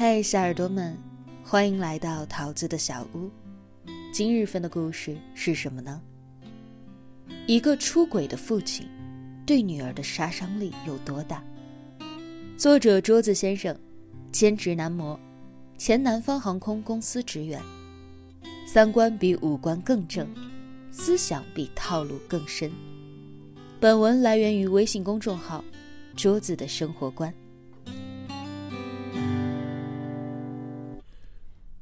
[0.00, 0.96] 嗨，小耳朵们，
[1.44, 3.30] 欢迎来到桃子的小屋。
[4.10, 6.00] 今日份的故事是什么呢？
[7.46, 8.88] 一个出轨的父亲
[9.44, 11.44] 对女儿的杀伤力有多大？
[12.56, 13.78] 作者桌子先生，
[14.32, 15.20] 兼职男模，
[15.76, 17.60] 前南方航空公司职员，
[18.66, 20.26] 三观比五官更正，
[20.90, 22.72] 思想比套路更深。
[23.78, 25.62] 本文来源于微信公众号
[26.16, 27.30] “桌子的生活观”。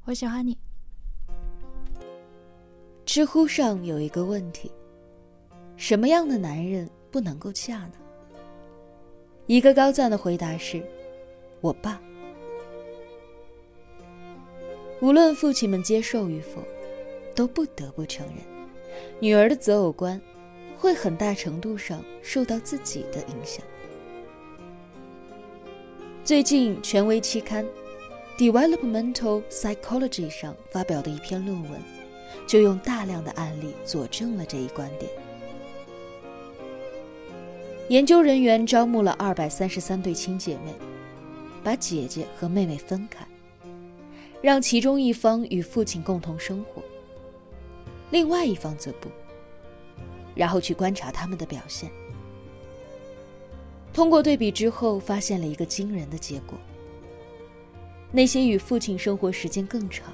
[0.08, 0.56] 我喜欢你。
[3.04, 4.72] 知乎上有一个问题：
[5.76, 7.92] 什么样的男人不能够嫁呢？
[9.44, 10.82] 一个高赞的回答是
[11.60, 12.00] ：“我爸。”
[15.02, 16.62] 无论父亲们接受与否，
[17.34, 18.36] 都不得不承认，
[19.20, 20.18] 女儿的择偶观。
[20.78, 23.62] 会很大程度上受到自己的影响。
[26.24, 27.64] 最近，权威期刊
[28.39, 31.83] 《Developmental Psychology》上发表的一篇论文，
[32.47, 35.11] 就用大量的案例佐证了这一观点。
[37.89, 40.72] 研究人员招募了二百三十三对亲姐妹，
[41.64, 43.27] 把姐姐和妹妹分开，
[44.41, 46.80] 让其中一方与父亲共同生活，
[48.12, 49.08] 另外一方则不。
[50.36, 51.91] 然后去观察他们的表现。
[53.92, 56.56] 通过对比之后，发现了一个惊人的结果：
[58.11, 60.12] 那些与父亲生活时间更长、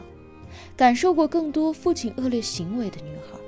[0.76, 3.38] 感受过更多父亲恶劣行为的女孩，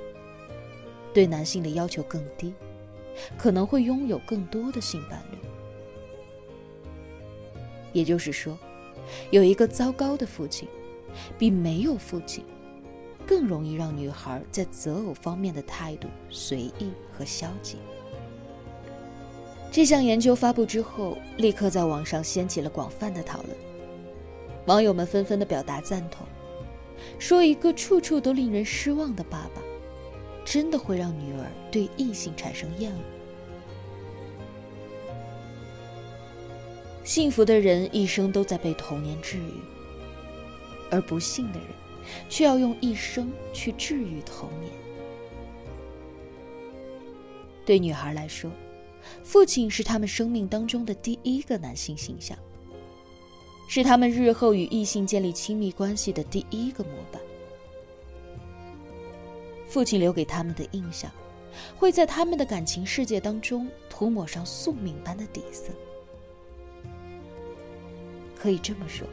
[1.13, 2.53] 对男性的要求更低，
[3.37, 5.37] 可能会拥有更多的性伴侣。
[7.93, 8.57] 也就是说，
[9.31, 10.67] 有一个糟糕的父亲，
[11.37, 12.43] 比没有父亲。
[13.25, 17.75] 更容易让女孩在择偶方面的态度随意和消极。
[19.69, 23.53] 这项研究发布之后，立刻在网上掀起了广泛的讨论，
[24.67, 26.25] 网友们纷纷的表达赞同，
[27.19, 29.61] 说一个处处都令人失望的爸爸，
[30.45, 32.99] 真的会让女儿对异性产生厌恶。
[37.03, 39.53] 幸福的人一生都在被童年治愈，
[40.91, 41.67] 而不幸的人。
[42.29, 44.71] 却要用一生去治愈童年。
[47.65, 48.49] 对女孩来说，
[49.23, 52.37] 父亲是他们生命当中的第一个男性形象，
[53.67, 57.21] 是他们日后与异性建立亲密关系的第一个模板。
[59.67, 61.11] 父亲留给他们的印象，
[61.77, 65.71] 会在他们的感情世界当中涂抹上宿命般的底色。
[68.35, 69.05] 可以这么说，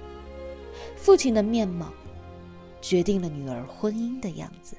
[0.96, 1.92] 父亲的面貌。
[2.80, 4.76] 决定了女儿婚姻的样子。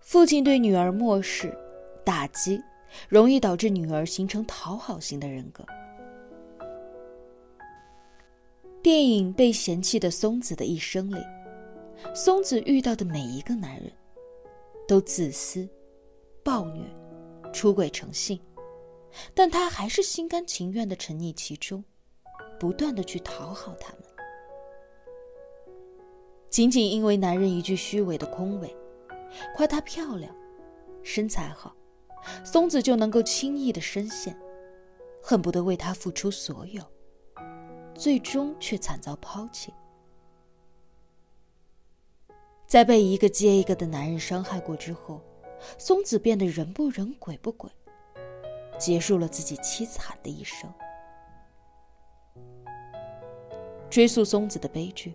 [0.00, 1.52] 父亲对女儿漠视、
[2.04, 2.62] 打击，
[3.08, 5.64] 容易导致女儿形成讨好型的人格。
[8.82, 11.20] 电影《被嫌弃的松子的一生》里，
[12.14, 13.92] 松子遇到的每一个男人，
[14.86, 15.68] 都自私、
[16.42, 16.82] 暴虐、
[17.52, 18.40] 出轨成性。
[19.34, 21.82] 但他还是心甘情愿的沉溺其中，
[22.60, 24.02] 不断的去讨好他们。
[26.50, 28.74] 仅仅因为男人一句虚伪的恭维，
[29.56, 30.34] 夸她漂亮、
[31.02, 31.74] 身材好，
[32.44, 34.36] 松子就能够轻易的深陷，
[35.22, 36.82] 恨不得为他付出所有，
[37.94, 39.72] 最终却惨遭抛弃。
[42.66, 45.22] 在被一个接一个的男人伤害过之后，
[45.78, 47.70] 松子变得人不人鬼不鬼。
[48.78, 50.72] 结束了自己凄惨的一生。
[53.90, 55.14] 追溯松子的悲剧，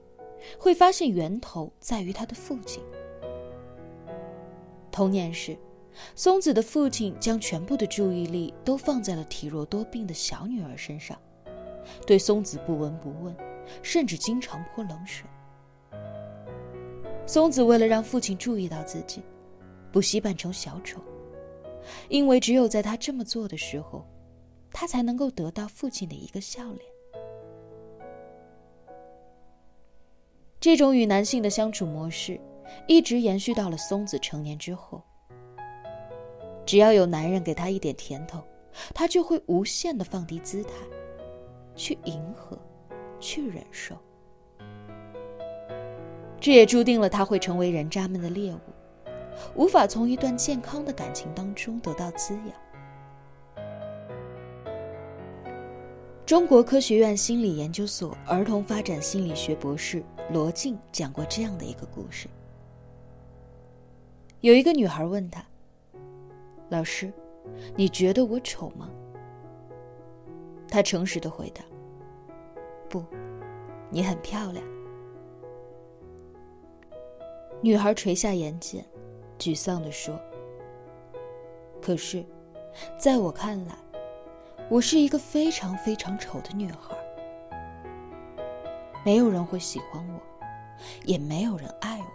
[0.59, 2.83] 会发现源头在于他的父亲。
[4.91, 5.57] 童年时，
[6.15, 11.17] 松子的父亲将全部的注意力都放在了体弱多病的小女儿身上，
[12.05, 13.35] 对松子不闻不问，
[13.81, 15.27] 甚至经常泼冷水。
[17.25, 19.21] 松子为了让父亲注意到自己，
[19.91, 20.99] 不惜扮成小丑。
[22.09, 24.05] 因为只有在他这么做的时候，
[24.71, 26.79] 他才能够得到父亲的一个笑脸。
[30.59, 32.39] 这种与男性的相处模式，
[32.87, 35.03] 一直延续到了松子成年之后。
[36.73, 38.41] 只要有男人给他一点甜头，
[38.95, 40.71] 他就会无限的放低姿态，
[41.75, 42.57] 去迎合，
[43.19, 43.95] 去忍受。
[46.41, 48.59] 这也注定了他会成为人渣们的猎物。
[49.53, 53.53] 无法从一段健康的感情当中得到滋养。
[56.25, 62.27] 中国科学院心理研究所儿童发展心理学博士罗静讲过这样的一个故事：
[64.41, 65.45] 有一个女孩问他
[66.73, 67.13] ：“老师，
[67.75, 68.89] 你觉得我丑吗？”
[70.67, 71.63] 他诚实的回答
[72.89, 73.05] ：“不，
[73.91, 74.65] 你很漂亮。”
[77.61, 78.83] 女孩垂下眼睑，
[79.37, 80.19] 沮丧的说
[81.79, 82.25] ：“可是，
[82.97, 83.75] 在我看来，
[84.67, 86.97] 我是一个非常非常丑的女孩。
[89.05, 90.19] 没有人会喜欢我，
[91.05, 92.05] 也没有人爱我。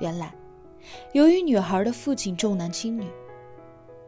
[0.00, 0.34] 原来，
[1.12, 3.06] 由于女孩的父亲重男轻女，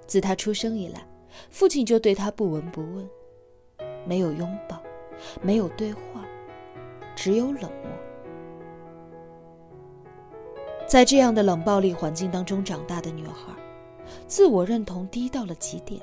[0.07, 1.07] 自她出生以来。”
[1.51, 3.11] 父亲就对她不闻不问，
[4.07, 4.81] 没有拥抱，
[5.43, 6.25] 没有对话，
[7.17, 7.91] 只有冷漠。
[10.87, 13.53] 在这样的冷暴力环境当中长大的女孩，
[14.29, 16.01] 自我认同低到了极点。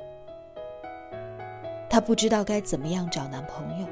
[1.90, 3.88] 她不知道该怎么样找男朋友，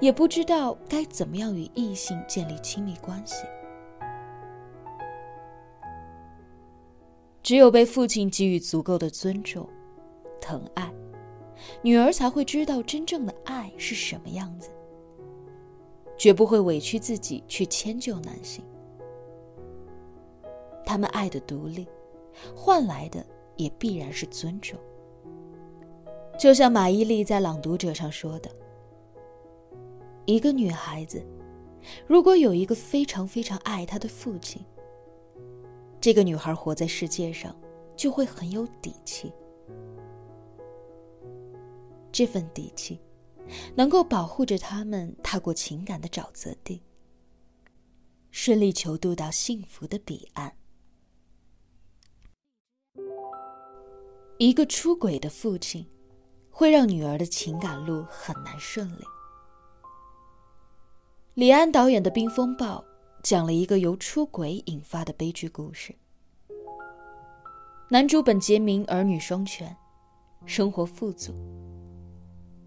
[0.00, 3.44] 也不知道该怎么样与异性建立亲密关系。
[7.48, 9.66] 只有被父亲给予足够的尊重。
[10.38, 10.92] 疼爱，
[11.80, 14.68] 女儿才会知道真正的爱是什么样子，
[16.18, 18.62] 绝不会委屈自己去迁就男性。
[20.84, 21.88] 他们爱的独立，
[22.54, 23.24] 换来的
[23.56, 24.78] 也必然是尊重。
[26.38, 28.50] 就像马伊琍在《朗读者》上说的
[30.26, 31.24] ：“一个女孩子，
[32.06, 34.62] 如果有一个非常非常爱她的父亲，
[36.08, 37.54] 这个女孩活在世界上
[37.94, 39.30] 就会很有底气。”
[42.10, 42.98] 这份底气，
[43.74, 46.82] 能够保护着他们踏过情感的沼泽地，
[48.30, 50.56] 顺利求渡到幸福的彼岸。
[54.38, 55.86] 一个出轨的父亲，
[56.48, 59.04] 会让女儿的情感路很难顺利。
[61.34, 62.78] 李安导演的《冰风暴》
[63.28, 65.94] 讲了一个由出轨引发的悲剧故事。
[67.90, 69.76] 男主本杰明儿女双全，
[70.46, 71.34] 生活富足。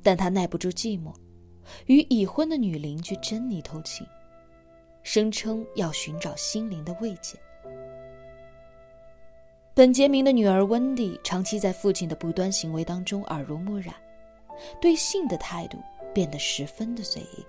[0.04, 1.12] 但他耐不住寂寞，
[1.88, 4.06] 与已婚的女邻居珍妮偷情，
[5.02, 7.40] 声称要寻找心灵的慰藉。
[9.74, 13.96] 本杰明的女儿温蒂长期在父亲的不端行为当中耳濡目染，
[14.80, 15.80] 对性的态度
[16.14, 17.44] 变得十分的随意。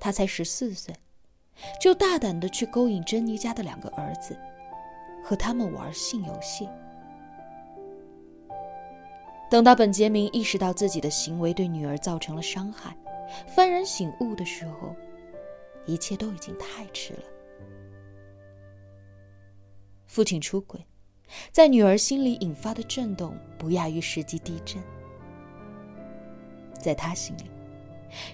[0.00, 0.94] 他才十四岁，
[1.80, 4.38] 就大胆的去勾引珍妮家的两个儿子，
[5.24, 6.68] 和他们玩性游戏。
[9.50, 12.96] 等到本杰明意识到自己的行为对女儿造成了伤害，
[13.54, 14.94] 幡然醒悟的时候，
[15.86, 17.22] 一切都已经太迟了。
[20.06, 20.84] 父亲出轨，
[21.52, 24.82] 在女儿心里引发的震动不亚于世纪地震。
[26.80, 27.50] 在他心里，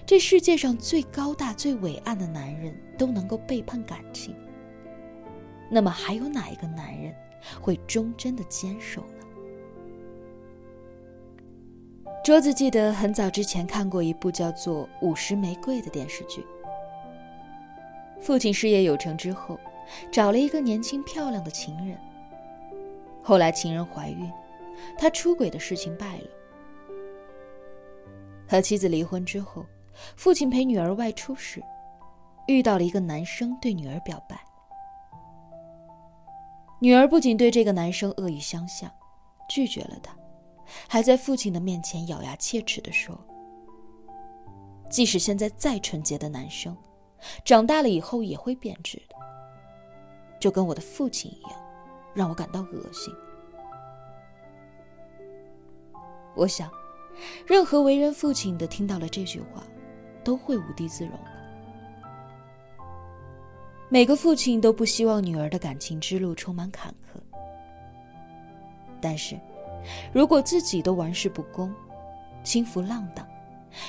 [0.05, 4.35] 这世界上最高大、最伟岸的男人都能够背叛感情，
[5.69, 7.13] 那么还有哪一个男人
[7.59, 9.25] 会忠贞的坚守呢？
[12.23, 16.45] 桌子记得很早之前看过一部叫做《五十玫瑰》的电视剧。
[18.21, 19.59] 父亲事业有成之后，
[20.11, 21.97] 找了一个年轻漂亮的情人。
[23.23, 24.31] 后来情人怀孕，
[24.99, 26.23] 他出轨的事情败了。
[28.51, 29.65] 和妻子离婚之后，
[30.17, 31.63] 父亲陪女儿外出时，
[32.47, 34.37] 遇到了一个男生对女儿表白。
[36.81, 38.91] 女儿不仅对这个男生恶语相向，
[39.47, 40.13] 拒绝了他。
[40.89, 43.17] 还在父亲的面前咬牙切齿地说
[44.91, 46.75] ：“即使现在再纯洁的男生，
[47.45, 49.15] 长大了以后也会变质的，
[50.41, 51.53] 就跟我的父亲一样，
[52.13, 53.13] 让我感到恶心。”
[56.35, 56.69] 我想，
[57.45, 59.63] 任何为人父亲的听到了这句话，
[60.23, 61.13] 都会无地自容。
[63.89, 67.19] 每个父亲都不希望女儿的感情之路充满坎坷，
[69.01, 69.39] 但是。
[70.13, 71.73] 如果自己都玩世不恭、
[72.43, 73.27] 轻浮浪荡，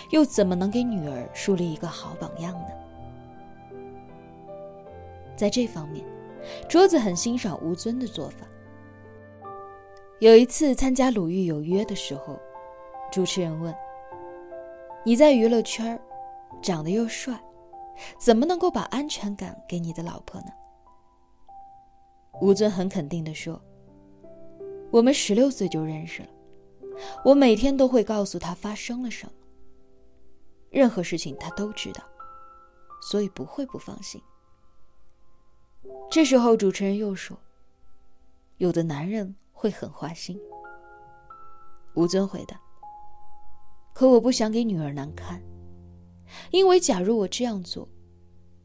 [0.08, 3.78] 又怎么能给女儿树立一个好榜样呢？
[5.36, 6.02] 在这方面，
[6.66, 8.46] 桌子很欣赏吴尊的做法。
[10.18, 12.40] 有一次参加《鲁豫有约》的时候，
[13.12, 13.72] 主持人问
[15.04, 16.00] ：“你在娱乐圈
[16.62, 17.38] 长得又帅，
[18.18, 20.46] 怎么能够把安全感给你的老婆呢？”
[22.40, 23.62] 吴尊很肯定地说。
[24.90, 26.28] 我们十六岁就认识了，
[27.24, 29.32] 我每天都会告诉他发生了什么，
[30.70, 32.02] 任何事情他都知道，
[33.00, 34.20] 所以不会不放心。
[36.10, 37.34] 这时候主持人又说
[38.58, 40.38] ：“有的男人会很花心。”
[41.94, 42.60] 吴尊回答
[44.02, 45.40] ：“可我不想给女儿难堪，
[46.50, 47.88] 因为假如我这样做，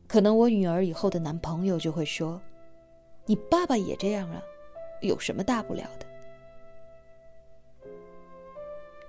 [0.08, 2.42] 可能我女儿以后的男朋友就会说，
[3.28, 4.42] 你爸爸也这样啊，
[5.00, 6.08] 有什么大不了的？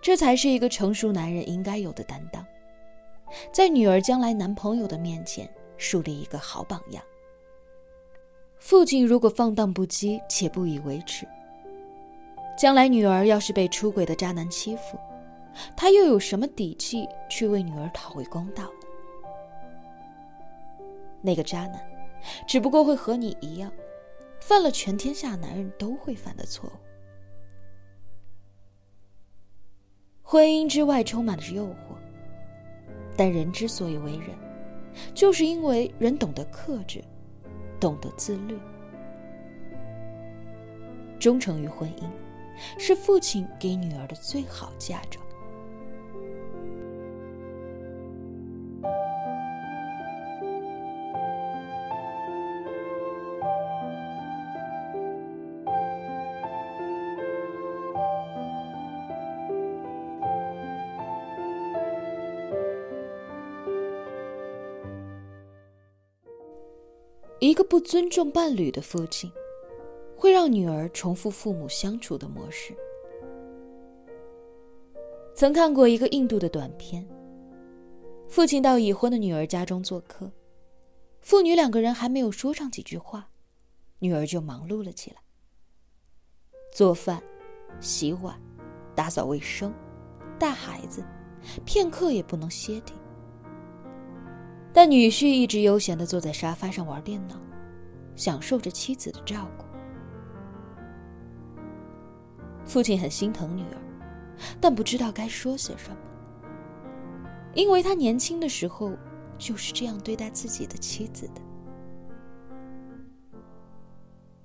[0.02, 2.44] 这才是一个成熟男人应该有的担当，
[3.50, 7.02] 在女儿将来男朋友的面前树立一个好榜样。
[8.58, 11.26] 父亲如果放荡不羁且不以为耻，
[12.58, 14.98] 将来女儿要是被出轨的渣男欺负，
[15.76, 18.70] 他又有什么底气去为女儿讨回公道呢？
[21.20, 21.80] 那个渣男，
[22.46, 23.72] 只不过会和你一样，
[24.40, 26.72] 犯了全天下男人都会犯的错误。
[30.22, 31.96] 婚姻之外充满着诱惑，
[33.16, 34.30] 但人之所以为人，
[35.14, 37.02] 就是因为人懂得克制，
[37.80, 38.58] 懂得自律。
[41.18, 42.04] 忠诚于婚姻，
[42.78, 45.26] 是父亲给女儿的最好嫁妆。
[67.40, 69.30] 一个不尊重伴侣的父亲，
[70.16, 72.74] 会让女儿重复父母相处的模式。
[75.34, 77.06] 曾看过一个印度的短片，
[78.26, 80.28] 父亲到已婚的女儿家中做客，
[81.20, 83.30] 父女两个人还没有说上几句话，
[84.00, 85.18] 女儿就忙碌了起来，
[86.72, 87.22] 做饭、
[87.80, 88.36] 洗碗、
[88.96, 89.72] 打扫卫生、
[90.40, 91.04] 带孩子，
[91.64, 92.97] 片刻也不能歇停。
[94.72, 97.36] 但女婿一直悠闲的坐在沙发上玩电脑，
[98.14, 99.64] 享受着妻子的照顾。
[102.64, 103.78] 父亲很心疼女儿，
[104.60, 105.96] 但不知道该说些什么，
[107.54, 108.92] 因为他年轻的时候
[109.38, 111.40] 就是这样对待自己的妻子的。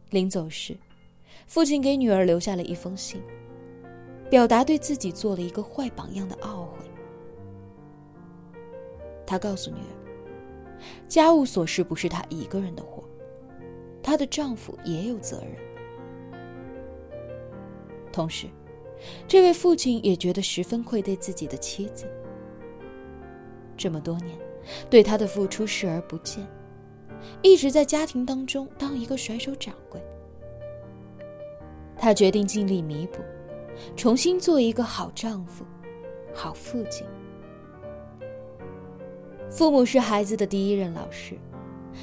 [0.09, 0.77] 临走时，
[1.47, 3.21] 父亲给女儿留下了一封信，
[4.29, 6.85] 表达对自己做了一个坏榜样的懊悔。
[9.27, 10.02] 他告诉女儿。
[11.07, 13.03] 家务琐事不是她一个人的活，
[14.01, 15.55] 她的丈夫也有责任。
[18.11, 18.47] 同时，
[19.27, 22.05] 这位父亲也觉得十分愧对自己的妻子。
[23.75, 24.37] 这么多年，
[24.89, 26.47] 对他的付出视而不见，
[27.41, 29.99] 一直在家庭当中当一个甩手掌柜。
[31.97, 33.19] 他决定尽力弥补，
[33.95, 35.65] 重新做一个好丈夫、
[36.33, 37.05] 好父亲。
[39.53, 41.37] 父母是孩子的第一任老师，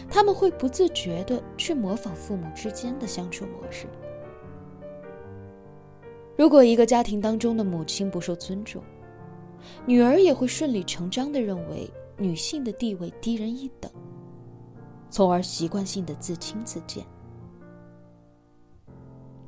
[0.08, 3.88] 他们会不自觉的去模仿父母之间的相处模式。
[6.38, 8.80] 如果一个家庭当中的母亲不受尊重，
[9.84, 13.90] 女儿也会顺理成章的认为女性的地位低人一等，
[15.10, 17.04] 从而习惯性的自轻自贱。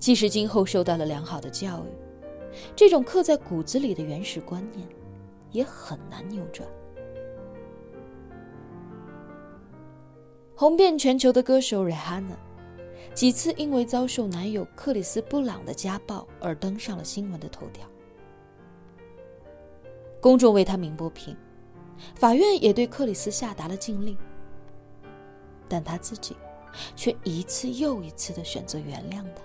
[0.01, 4.85] 即使今后受到了良好的教育，这种刻在骨子里的原始观念，
[5.53, 6.69] 也很难扭转。
[10.55, 12.37] 红遍全球的歌手 Rihanna，
[13.15, 17.89] 几次因为遭受男友克里斯·布朗的家暴而登上了新闻的头条。
[20.21, 21.37] 公众为他鸣不平，
[22.15, 24.17] 法院也对克里斯下达了禁令。
[25.69, 26.37] 但他自己，
[26.95, 29.43] 却一次又一次的选择原谅他。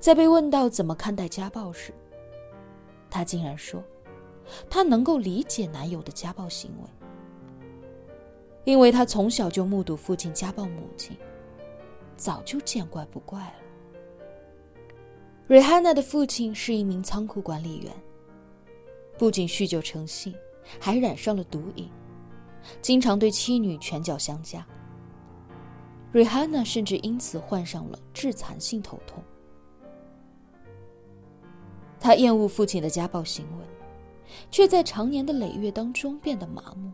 [0.00, 1.92] 在被问到怎么看待家暴时，
[3.10, 3.84] 他竟然说
[4.70, 6.88] ：“他能够理解男友的家暴行为。”
[8.66, 11.16] 因为他从小就目睹父亲家暴母亲，
[12.16, 13.54] 早就见怪不怪了。
[15.46, 17.92] 瑞哈娜的父亲是一名仓库管理员，
[19.16, 20.34] 不仅酗酒成性，
[20.80, 21.88] 还染上了毒瘾，
[22.82, 24.66] 经常对妻女拳脚相加。
[26.10, 29.22] 瑞哈娜甚至因此患上了致残性头痛。
[32.00, 33.64] 他厌恶父亲的家暴行为，
[34.50, 36.90] 却在长年的累月当中变得麻木。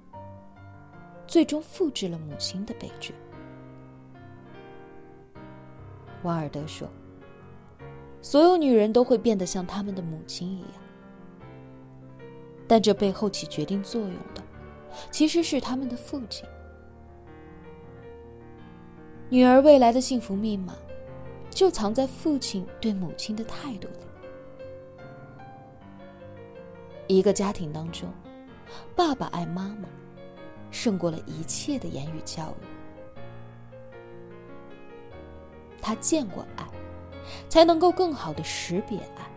[1.32, 3.14] 最终复制了母亲的悲剧。
[6.24, 6.86] 瓦尔德说
[8.20, 10.70] ：“所有女人都会变得像他们的母亲一样，
[12.68, 14.42] 但这背后起决定作用的，
[15.10, 16.46] 其实是他们的父亲。
[19.30, 20.74] 女儿未来的幸福密码，
[21.48, 23.94] 就藏在父亲对母亲的态度里。
[27.06, 28.12] 一个家庭当中，
[28.94, 29.88] 爸爸爱妈妈。”
[30.72, 32.64] 胜过了一切的言语教育。
[35.80, 36.66] 他见过爱，
[37.48, 39.30] 才能够更好的识别爱，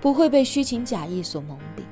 [0.00, 1.82] 不会被虚情假意所蒙蔽，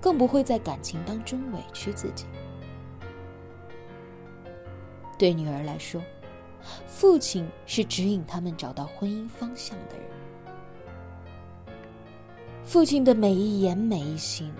[0.00, 2.24] 更不会在感情当中委屈自己。
[5.18, 6.02] 对女儿来说，
[6.86, 10.06] 父亲是指引他们找到婚姻方向的人。
[12.62, 14.52] 父亲的每一言每一行，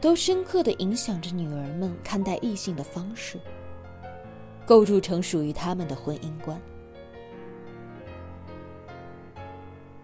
[0.00, 3.38] 都深刻的影响着女儿们看待异性的方式，
[4.64, 6.58] 构筑成属于他们的婚姻观。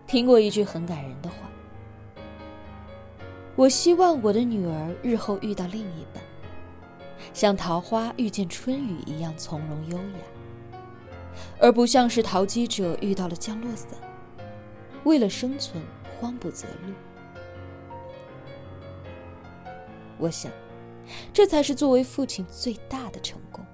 [0.07, 1.37] 听过一句很感人的话
[3.57, 6.23] ：“我希望我的女儿日后遇到另一半，
[7.33, 10.79] 像桃花遇见春雨一样从容优雅，
[11.59, 13.99] 而不像是淘机者遇到了降落伞，
[15.05, 15.83] 为了生存
[16.21, 16.93] 慌不择路。”
[20.19, 20.53] 我想，
[21.33, 23.66] 这才是作为父亲最大的成功。